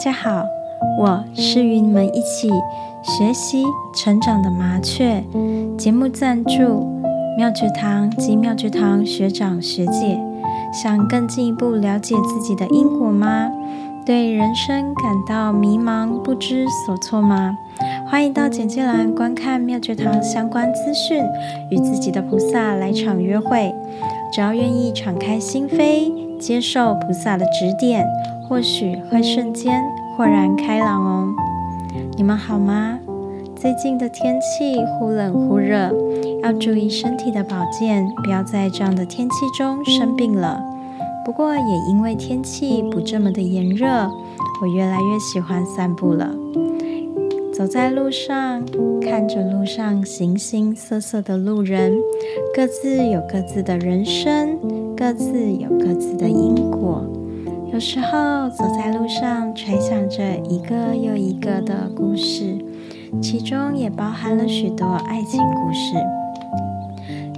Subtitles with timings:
[0.00, 0.46] 大家好，
[0.98, 2.48] 我是与你们一起
[3.02, 3.62] 学习
[3.94, 5.22] 成长的麻雀。
[5.76, 6.88] 节目赞助
[7.36, 10.18] 妙觉堂及妙觉堂学长学姐。
[10.72, 13.50] 想更进一步了解自己的因果吗？
[14.06, 17.58] 对人生感到迷茫不知所措吗？
[18.10, 21.22] 欢迎到简介栏观看妙觉堂相关资讯，
[21.70, 23.70] 与自己的菩萨来场约会。
[24.32, 28.06] 只要愿意敞开心扉，接受菩萨的指点。
[28.50, 29.80] 或许会瞬间
[30.16, 31.32] 豁然开朗哦。
[32.16, 32.98] 你们好吗？
[33.54, 35.94] 最近的天气忽冷忽热，
[36.42, 40.60] 要注意身体的保健，不要在这样的天气中生病了。
[41.24, 43.86] 不过也因为天气不这么的炎热，
[44.60, 46.34] 我越来越喜欢散步了。
[47.54, 48.64] 走在路上，
[49.00, 51.96] 看着路上形形色色的路人，
[52.52, 54.58] 各自有各自的人生，
[54.96, 57.04] 各自有各自的因果。
[57.72, 62.58] 有时候走在路上，揣想着一个又一个的故事，
[63.22, 65.94] 其中也包含了许多爱情故事。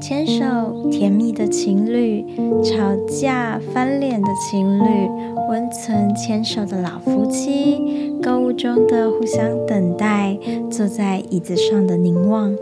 [0.01, 2.25] 牵手甜蜜的情侣，
[2.65, 5.09] 吵架翻脸的情侣，
[5.51, 10.37] 温存牵手的老夫妻，购物中的互相等待，
[10.71, 12.53] 坐在椅子上的凝望，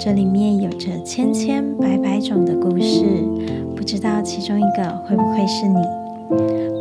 [0.00, 3.04] 这里面有着千千百百种的故事，
[3.76, 6.01] 不知道其中一个会不会是你？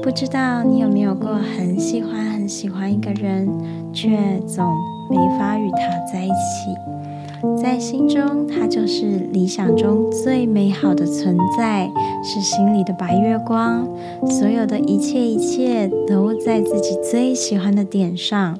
[0.01, 3.47] 不知道你有没有过很喜欢很喜欢一个人，
[3.93, 4.09] 却
[4.47, 4.65] 总
[5.09, 5.77] 没法与他
[6.11, 11.89] 在一起，在心中他就是理想中最美好的存在，
[12.23, 13.87] 是心里的白月光，
[14.27, 18.57] 所有的一切一切都在自己最喜欢的点上，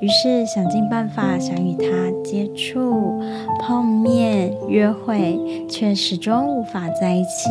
[0.00, 1.86] 于是想尽办法想与他
[2.24, 3.20] 接触、
[3.60, 7.50] 碰面、约会，却始终无法在一起。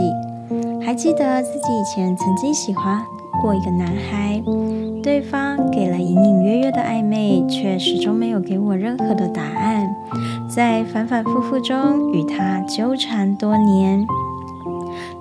[0.88, 3.04] 还记得自己以前曾经喜欢
[3.42, 4.42] 过一个男孩，
[5.04, 9.94] 对方给了隐隐约约的暧昧，却始终没有给我任何的答案。
[10.50, 14.08] 在反反复复中与他纠缠多年，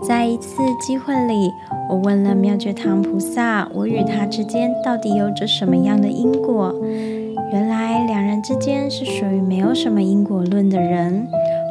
[0.07, 1.51] 在一次机会里，
[1.91, 6.73] 我问了妙觉堂菩萨：我与他之间到底有着什么样的因果？
[7.53, 11.27] 原来两人之间是属于没有什么因果论的人。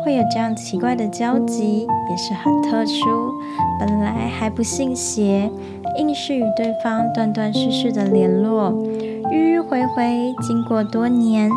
[0.06, 3.34] 会有这样奇怪的交集，也是很特殊。
[3.80, 5.50] 本来还不信邪，
[5.98, 10.32] 硬是与对方断断续续的联络，迂迂回回。
[10.44, 11.50] 经过多年，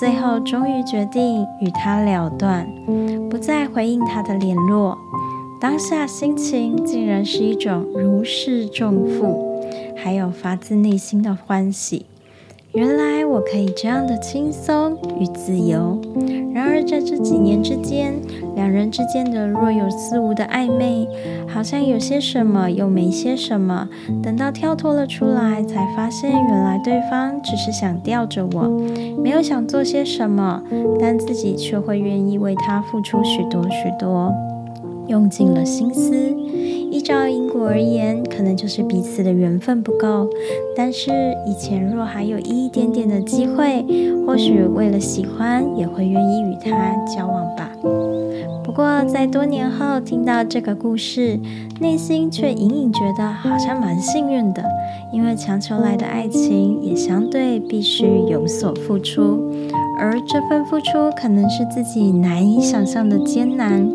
[0.00, 2.66] 最后终于决定与他了断，
[3.30, 4.98] 不再回应他的联络。
[5.60, 9.62] 当下心情竟然是一种如释重负，
[9.94, 12.06] 还有发自内心的欢喜。
[12.72, 16.00] 原来我可以这样的轻松与自由。
[16.54, 18.14] 然而在这几年之间，
[18.54, 21.08] 两人之间的若有似无的暧昧，
[21.48, 23.88] 好像有些什么又没些什么。
[24.22, 28.68] 等到跳脱了出来，才发现原来对方只是想吊着我，
[29.22, 30.62] 没有想做些什么，
[31.00, 34.32] 但自己却会愿意为他付出许多许多。
[35.06, 36.14] 用尽了心思，
[36.90, 40.28] 依照因果而言，可能就是彼此的缘分不够。
[40.76, 41.10] 但是
[41.46, 43.84] 以前若还有一点点的机会，
[44.26, 46.70] 或许为了喜欢，也会愿意与他
[47.06, 47.70] 交往吧。
[48.64, 51.38] 不过在多年后听到这个故事，
[51.80, 54.64] 内心却隐隐觉得好像蛮幸运的，
[55.12, 59.51] 因为强求来的爱情也相对必须有所付出。
[60.02, 63.88] 而这份付出可能是自己难以想象的艰难，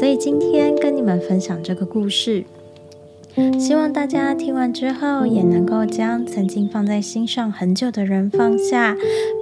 [0.00, 2.44] 所以今天跟你们分享这个故事，
[3.56, 8.96] 希望大家听完之后也能够将曾经放在心上很久的人放下，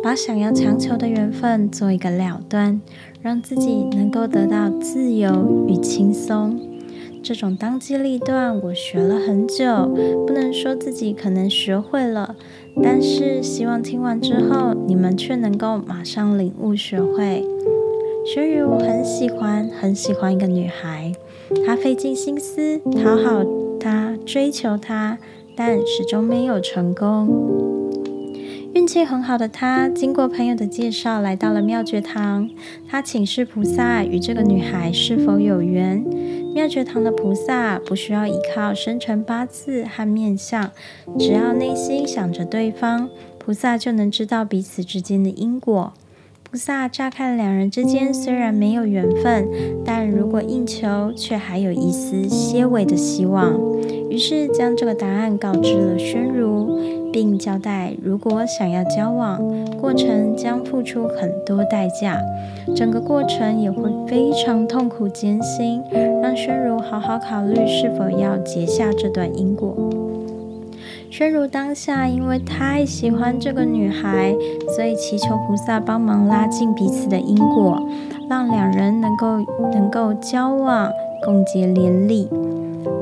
[0.04, 2.78] 把想要强求的缘分做一个了断，
[3.22, 6.60] 让自己能够得到自由与轻松。
[7.22, 9.86] 这种当机立断，我学了很久，
[10.26, 12.34] 不能说自己可能学会了，
[12.82, 17.44] 但是希望听完之后，你们却能够马上领悟学会。
[18.26, 21.12] 学如很喜欢很喜欢一个女孩，
[21.64, 23.44] 她费尽心思讨好
[23.78, 25.18] 她，追求她，
[25.56, 27.28] 但始终没有成功。
[28.74, 32.50] 运气很好的她，经过朋友的介绍，来到了妙觉堂。
[32.88, 36.04] 她请示菩萨与这个女孩是否有缘。
[36.54, 40.70] 妙觉堂的菩萨不需要依靠生辰八字和面相，
[41.18, 43.08] 只要内心想着对方，
[43.38, 45.94] 菩萨就能知道彼此之间的因果。
[46.42, 49.48] 菩萨乍看两人之间虽然没有缘分，
[49.82, 53.58] 但如果应求，却还有一丝些微的希望。
[54.12, 56.78] 于是将这个答案告知了宣如，
[57.10, 59.40] 并交代如果想要交往，
[59.80, 62.20] 过程将付出很多代价，
[62.76, 65.82] 整个过程也会非常痛苦艰辛，
[66.20, 69.74] 让宣如好好考虑是否要结下这段因果。
[71.10, 74.34] 宣如当下因为太喜欢这个女孩，
[74.76, 77.82] 所以祈求菩萨帮忙拉近彼此的因果，
[78.28, 79.38] 让两人能够
[79.72, 80.92] 能够交往，
[81.24, 82.28] 共结连理。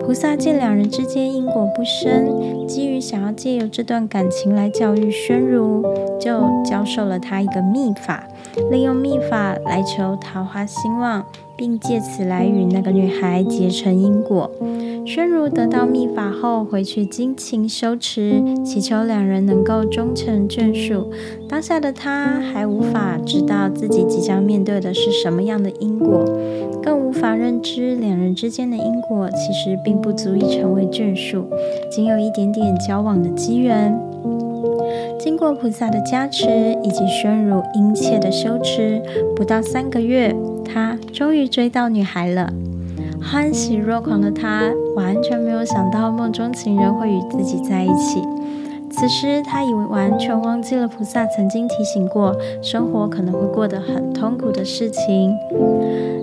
[0.01, 5.83] 菩萨见两人之间因果不深，基于想要借由这段感情来教育宣如，
[6.19, 8.25] 就教授了他一个秘法，
[8.71, 11.25] 利用秘法来求桃花兴旺，
[11.57, 14.51] 并借此来与那个女孩结成因果。
[15.07, 21.11] 宣如得到秘法后，回去精勤修持，祈求两人能够终成眷属。
[21.49, 26.25] 当下的他还无法知道自己即将面对的是什么样的因果，
[26.83, 31.45] 更无法认知两人之间的因果其实并不足以成为眷属，
[31.91, 33.99] 仅有一点点交往的机缘。
[35.19, 36.49] 经过菩萨的加持
[36.83, 39.01] 以及宣如殷切的修持，
[39.37, 40.35] 不到三个月，
[40.65, 42.53] 他终于追到女孩了。
[43.23, 48.23] 欢喜若狂的他，完全没有想到梦中情人会与自己在一起。
[49.01, 55.35] 此时，他已完全忘记了菩萨曾经提醒过，生活可能会过得很痛苦的事情。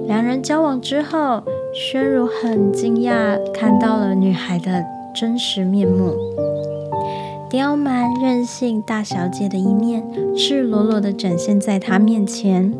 [0.06, 1.42] 两人交往之后，
[1.74, 6.14] 宣如很惊讶，看到了女孩的真实面目。
[7.50, 10.04] 刁蛮任性大小姐的一面，
[10.36, 12.74] 赤裸裸地展现在他面前。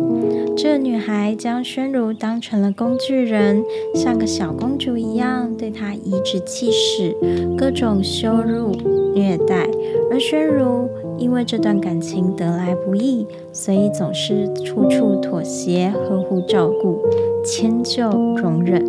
[0.58, 3.64] 这女孩将宣如当成了工具人，
[3.96, 7.16] 像个小公主一样对她颐指气使，
[7.58, 8.74] 各种羞辱
[9.16, 9.70] 虐待。
[10.12, 17.00] 而宣如因为这段感情得来不易，所以总是处处妥协、呵护照顾、
[17.46, 18.84] 迁就容忍。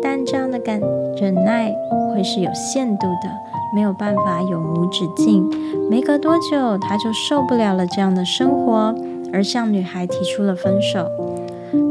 [0.00, 0.80] 但这样的感
[1.20, 1.74] 忍耐
[2.14, 3.57] 会是有限度的。
[3.74, 5.48] 没有办法永无止境。
[5.90, 8.94] 没隔多久，他就受不了了这样的生活，
[9.32, 11.06] 而向女孩提出了分手。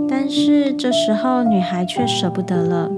[0.10, 2.90] 但是这时候，女孩却舍不得了，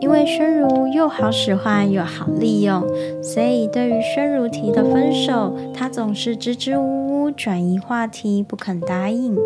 [0.00, 2.82] 因为宣如又好使唤又好利用，
[3.22, 9.36] 所以对于宣如提的分手，他总是支支吾吾，转移话题，不肯答应。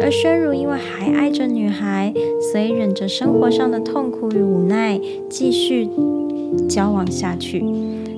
[0.00, 2.12] 而宣如因为还爱着女孩，
[2.52, 5.88] 所以忍着生活上的痛苦与无奈，继续。
[6.68, 7.64] 交往下去，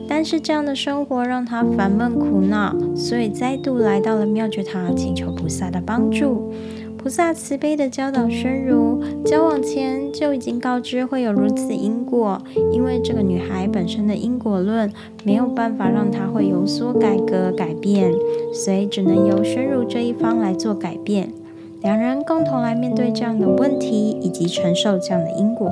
[0.08, 6.52] 但是这样的生活让他烦闷苦恼，所以再度来到了妙觉堂，请求菩萨的帮助。
[6.96, 12.42] 菩萨慈悲的教导宣如，交往前就已经告知会有如此因果，
[12.72, 14.92] 因为这个女孩本身的因果论
[15.22, 18.12] 没有办法让她会有所改革改变，
[18.52, 21.28] 所以只能由宣如这一方来做改变，
[21.80, 25.70] 两人共同来面对这样的问题，以及承受这样的因果。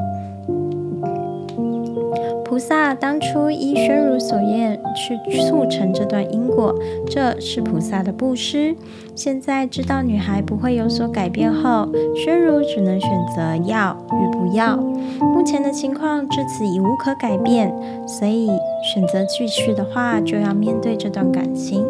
[2.45, 6.75] 菩萨当初依宣如所愿去促成这段因果，
[7.09, 8.77] 这是菩萨的布施。
[9.15, 14.77] 现在知道女孩不会有所改变后，宣如只能选择要与不要。
[14.77, 17.73] 目前的情况至此已无可改变，
[18.07, 18.49] 所以
[18.93, 21.85] 选择继续的话，就要面对这段感情，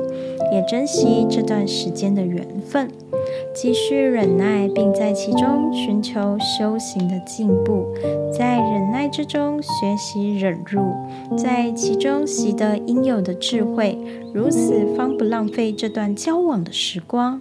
[0.53, 2.89] 也珍惜这段时间的缘分。
[3.55, 7.87] 继续忍耐，并在其中寻求修行的进步，
[8.37, 10.81] 在忍耐之中学习忍辱，
[11.39, 13.97] 在其中习得应有的智慧，
[14.35, 17.41] 如此方不浪费这段交往的时光。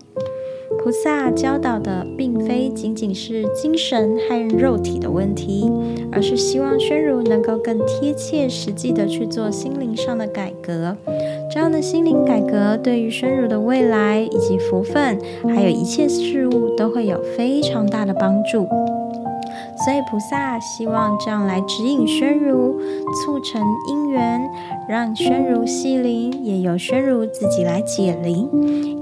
[0.83, 5.71] 菩萨教导的并非仅仅是精神和肉体的问题，
[6.11, 10.95] 而是希望宣如能够更贴切实际的去做心灵上的改革。
[11.53, 15.19] 这样的心灵改革对于宣如的未来以及福分，
[15.53, 18.67] 还有一切事物都会有非常大的帮助。
[19.85, 22.79] 所以菩萨希望这样来指引宣如，
[23.23, 24.41] 促成因缘，
[24.89, 28.49] 让宣如系灵，也由宣如自己来解灵，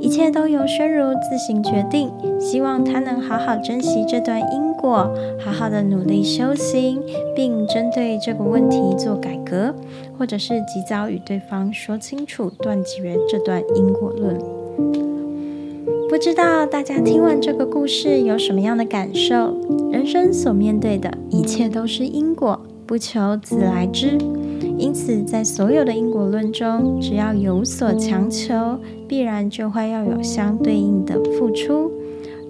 [0.01, 2.11] 一切都由宣如自行决定。
[2.37, 6.99] 希望他能好好珍惜这段因果，好好的努力修行，
[7.35, 9.73] 并针对这个问题做改革，
[10.17, 14.37] 或者是及早与对方说清楚，断绝这段因果论。
[16.09, 19.55] 不知道大家听完这个故事有什么样的感受？
[19.91, 24.17] 人生所面对的一切都是因果，不求自来之。
[24.77, 31.91] 因此，在所有的因果论中，只要有所强求，必然就会要有相对应的付出。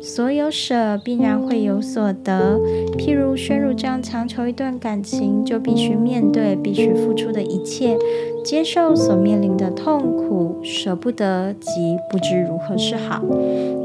[0.02, 2.60] 所有舍必然会有所得。
[2.98, 7.96] 譬如宣入这样强求一段感情，就必须面对必须付出的一切，
[8.44, 13.22] 接受所面临的痛苦，舍不得及不知如何是好。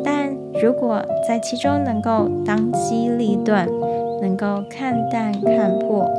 [0.02, 3.68] 但如果在其中能够当机立断，
[4.22, 6.10] 能够看淡看破，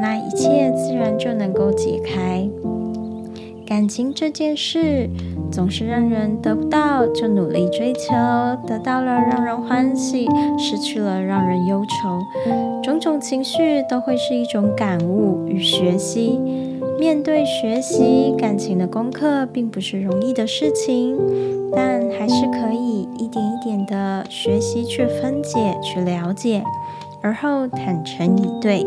[0.00, 2.48] 那一切自然就能够解开。
[3.66, 5.08] 感情这件事。
[5.52, 8.14] 总是让人得不到就努力追求，
[8.66, 10.26] 得到了让人欢喜，
[10.58, 12.18] 失去了让人忧愁。
[12.82, 16.40] 种种情绪都会是一种感悟与学习。
[16.98, 21.18] 面对学习感情的功课，并不是容易的事情，
[21.74, 26.62] 但还是可以一点一点的学习去分解、去了解，
[27.20, 28.86] 而后坦诚以对。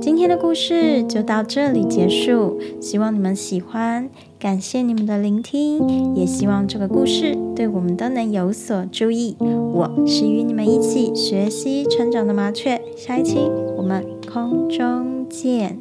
[0.00, 9.36] 今天的故事就到这里结束，希望你们喜欢，感谢你们的聆听，也希望这个故事对我们都能有所注意。
[9.40, 13.38] 我是与你们一起学习成长的麻雀，下一期
[13.76, 15.78] 我们空中见。